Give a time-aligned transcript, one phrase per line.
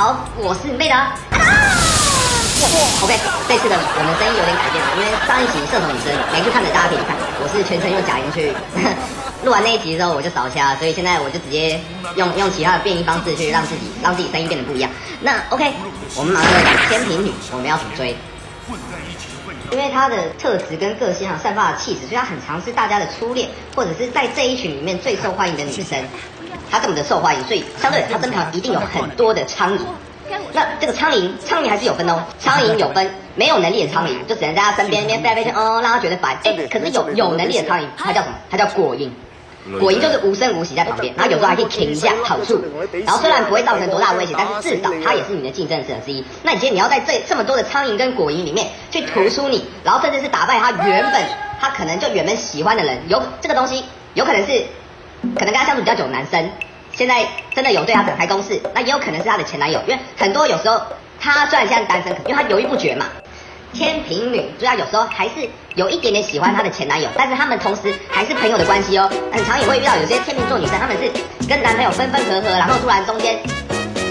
[0.00, 0.96] 好，我是妹的。
[3.04, 3.12] OK，
[3.46, 8.48] 这次的我们声音有点改变了，因为上一集射手女生，没去看的大家可以看，我是全程用假音去
[9.44, 11.78] 录完那一集之后我就扫瞎，所以现在我就直接
[12.16, 14.90] 用用其他的变音方式去让自己让自己声音变得不一样。
[15.20, 15.70] 那 OK，
[16.16, 18.16] 我们马上来讲天秤女，我们要怎么追？
[19.70, 26.02] 因为她的特质跟个性上散发的气质，所以她很常是大家的初恋，或者是在这一群里面最受欢迎的女生。
[26.70, 29.80] 她这么的受欢迎，所以相对它身旁一定有很多的苍蝇。
[30.52, 32.22] 那这个苍蝇，苍蝇还是有分哦。
[32.38, 36.38] 苍蝇有分没有能力的苍蝇，就只能在他身边那边飞来飞去，哦，让他觉得烦。
[36.44, 38.34] 哎，可是有有能力的苍蝇，它叫什么？
[38.50, 39.10] 它叫果蝇。
[39.78, 42.64] 果蝇就是无声无息在旁边，然后有时候还可以停一下好处。
[43.04, 46.24] 然后虽然不会造成多大的威胁，但是至少它也是你的竞争者之一。
[46.42, 51.22] 那你今天你要在这这么多的苍蝇跟果蝇里面去突出你，然后甚至是打败他原本
[51.60, 54.64] 他可能就原本喜欢的人，有这个东西有可能是
[55.36, 56.50] 可能跟他相处比较久的男生。
[56.92, 60.80] 现在真的有对他展开攻势，那也有可能是他的前男友，因为很多有时候
[61.20, 63.06] 他虽然现在单身，因为他犹豫不决嘛。
[63.72, 69.08] 天秤女主要有时候还是有一点点喜欢她的前男友，但是他们同时还是朋友的关系哦。
[69.32, 71.08] 很常也会遇到有些天秤座女生，他们是
[71.48, 73.38] 跟男朋友分分合合，然后突然中间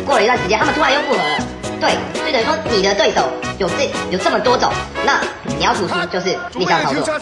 [0.05, 1.37] 过了一段时间，他们突然又复合了。
[1.81, 4.71] 对，所以等于说你的对手有这有这么多种，
[5.05, 7.19] 那你要突出就是逆向操作，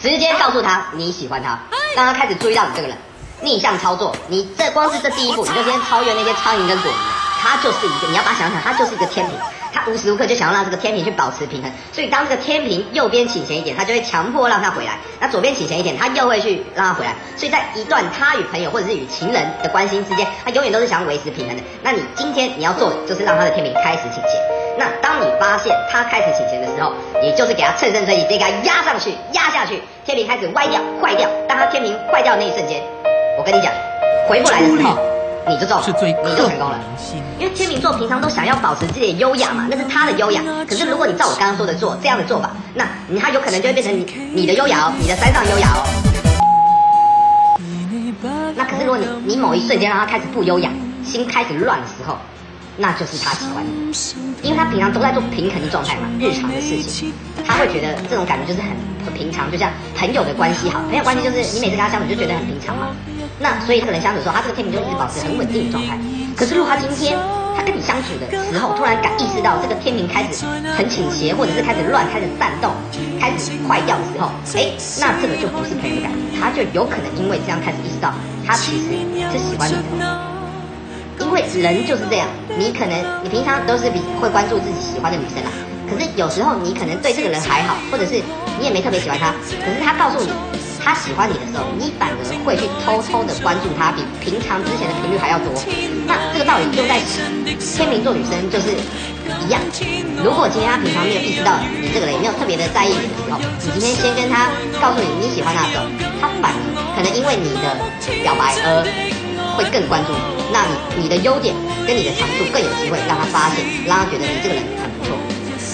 [0.00, 1.56] 直接告诉他你喜欢他，
[1.94, 2.96] 让他开始注意到你这个人。
[3.42, 6.94] 逆向操作，你这光是这第一步，你就先超越那些苍蝇跟果蝇，
[7.42, 9.36] 它就是一个，你要把它想想，它就是一个天平，
[9.72, 17.14] 它无时无刻就想要让这个天平去保持平衡，所以当这个天平右边倾斜一点，它就会强迫让它回来；那左边倾斜一点，它又会去让它回来。
[17.36, 21.62] 所以在一段他与朋友或者是与情人的关心之间，他永远都是想要维持平衡的。
[21.82, 24.40] 那你今天你要做的就是让它的天平开始倾斜。
[24.78, 26.92] 那当你发现它开始倾斜的时候，
[27.22, 31.28] 你就是给它乘胜追击，直接给它压上去、压下去，天平开始歪掉、坏掉。
[31.46, 32.82] 当它天平坏掉的那一瞬间。
[33.38, 33.70] 我跟你讲，
[34.26, 34.98] 回不来的时候，
[35.46, 35.84] 你就中了，
[36.24, 36.80] 你就成功了。
[37.38, 40.42] 因为天秤座平常都想要保持自己的优雅嘛，那是他的优雅。
[40.66, 45.84] 可是如果你照我刚刚说的做这样的做法，那你他有可能就会变成你你的优雅哦，你的山上优雅哦。
[48.56, 50.70] 那可是如果你你某一瞬间让他开始不优雅，
[51.04, 52.16] 心开始乱的时候，
[52.78, 53.92] 那就是他喜欢你，
[54.42, 57.12] 因为他平常都在做平衡的状态嘛，日常的事情，
[57.46, 58.70] 他会觉得这种感觉就是很
[59.10, 62.88] 平常，就像朋友的关系好，朋友关系就是你每次跟他相处就觉得很平常嘛。
[63.38, 65.98] 那所以他可能相处的时候，他这个天平就一直保持很稳定的状态。
[66.36, 67.16] 可是如果他今天
[67.56, 70.44] 他跟你相处的时候，突然感意识到这个天平开始
[70.76, 72.72] 很倾斜，或者是开始乱、开始散动、
[73.20, 78.12] 开始坏掉的时候，哎，那这个就不是朋友的感觉，他就有可能因为这样开始意识到，
[78.46, 78.96] 他其实
[79.32, 80.36] 是喜欢你的。
[81.18, 85.50] 因为人就是这样，你可能你平常都是比会关注自己喜欢的女生啦，
[85.88, 88.20] 可是有时候你可能对这个人还好，或者是
[88.58, 89.32] 你也没特别喜欢他，
[89.64, 90.30] 可是他告诉你。
[90.86, 95.50] 他喜欢你的时候，你反而会去偷偷的关注他，比平常之前的频率还要多。
[96.06, 97.02] 那这个道理用在
[97.58, 98.70] 天秤座女生就是
[99.42, 99.58] 一样。
[100.22, 104.46] 如果今天他平常没有意识到你这个人，也没有特别的在意你的时候，你今天先跟他
[104.78, 105.90] 告诉你你喜欢他的时候，
[106.22, 106.58] 他反而
[106.94, 107.74] 可能因为你的
[108.22, 108.86] 表白而
[109.58, 110.38] 会更关注你。
[110.54, 111.50] 那你你的优点
[111.82, 114.86] 跟你的长处更有机会让他发现，让他觉得你这个人很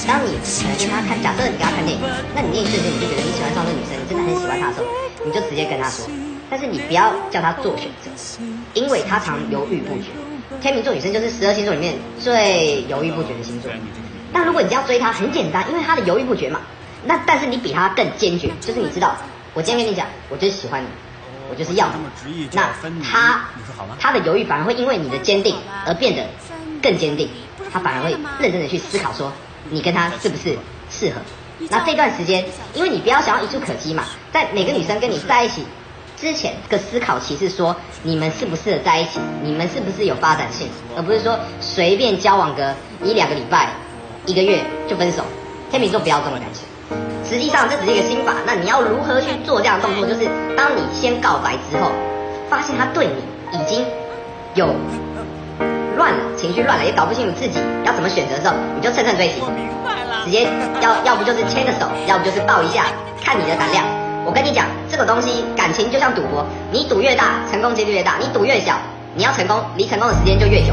[0.06, 2.00] 当你可能跟他看，假设你跟他看电影，
[2.34, 4.86] 那你那一瞬间你就觉得你喜欢上这个女生，你真的很喜欢她的时候，
[5.24, 6.06] 你就直接跟他说。
[6.50, 8.10] 但是你不要叫他做选择，
[8.74, 10.10] 因为他常犹豫不决。
[10.60, 13.70] 天秤座女生就是十二星座里面最犹豫不决的星座。
[14.32, 16.60] 那如果你要追她，很简单，因为她的犹豫不决嘛。
[17.04, 19.16] 那但是你比她更坚决，就是你知道，
[19.54, 20.86] 我今天跟你讲，我就是喜欢你，
[21.48, 21.94] 我就是要你。
[22.52, 22.68] 那
[23.02, 23.44] 他
[23.98, 26.26] 他的犹豫反而会因为你的坚定而变得
[26.82, 27.30] 更坚定，
[27.72, 29.32] 他反而会认真的去思考说。
[29.70, 30.56] 你跟他是不是
[30.90, 31.20] 适合？
[31.70, 35.64] 那这段时间，因为你不要想要一触可及嘛，在每个女生跟你在一起
[36.16, 42.74] 之前，这个思考期是说你们适不适合在一起，你们是不是有发展性，而不是说随便交往个
[43.04, 43.70] 一两个礼拜、
[44.26, 45.22] 一个月就分手。
[45.70, 46.66] 天秤座不要这种感情。
[47.24, 50.06] 实际上这只是一个心法，那你要如何去做这样的动作？
[50.06, 51.92] 就是当你先告白之后，
[52.50, 53.84] 发现他对你已经
[54.54, 54.74] 有。
[55.96, 59.42] 乱了，情绪乱了，也搞不清楚自己要怎么选择的时候，你就乘胜追击，
[60.24, 60.48] 直接
[60.80, 62.84] 要要不就是牵个手，要不就是抱一下，
[63.22, 63.84] 看你的胆量。
[64.24, 68.74] 我跟你讲，这个东西感情就像赌博，你赌越大，成功几率越大；你赌越小，
[69.14, 70.72] 你要成功离成功的时间就越久。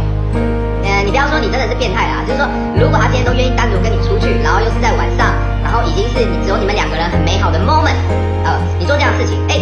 [0.85, 2.47] 呃，你不要说你真的是变态啦，就是说，
[2.77, 5.33] 如果他今天都愿意单独跟你出去，然后又是在晚上，
[5.63, 7.97] 然后已经是你只有你们两个人很美好的 moment，
[8.45, 9.57] 呃，你做这样的事情，哎，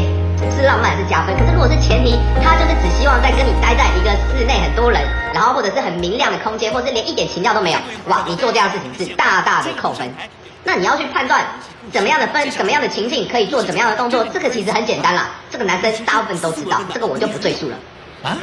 [0.58, 1.38] 是浪漫是加分？
[1.38, 5.00] 可是如果是前提，他就是只希望在跟你待在一个室内很多人。
[5.32, 8.26] 然后或者是很明亮的空间，或者是连一点情调都没有，哇！
[8.28, 10.12] 你做这样事情是大大的扣分。
[10.64, 11.46] 那你要去判断
[11.94, 15.30] 怎么样的分，什么样的情境可以做怎么样的动作，这个其实很简单啦。
[15.52, 17.78] 这个男生大部分都知道，这个我就不赘述了。
[18.24, 18.36] 啊？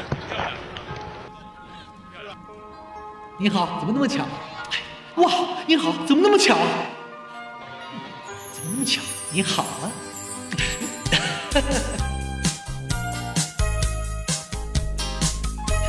[3.38, 4.22] 你好，怎么那么巧？
[5.16, 5.28] 哇，
[5.66, 6.54] 你好，怎么那么巧？
[8.52, 9.02] 怎么那么巧？
[9.32, 9.90] 你好啊！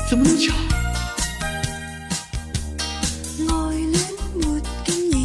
[0.08, 0.54] 怎么那么巧？
[3.48, 3.92] 爱恋
[4.36, 5.20] 没经验，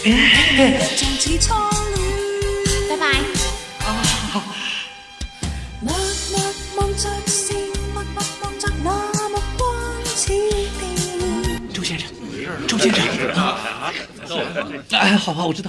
[2.88, 3.04] 拜拜。
[3.84, 3.86] 啊，
[4.32, 4.42] 好。
[5.80, 5.92] 默
[6.32, 6.40] 默
[6.76, 7.52] 望着是，
[7.92, 8.88] 默默望着那
[9.28, 9.68] 目光
[10.04, 10.28] 似
[10.78, 10.82] 电。
[11.72, 12.08] 周先生，
[12.66, 13.02] 周先生。
[14.92, 15.58] 哎，好吧，我知道。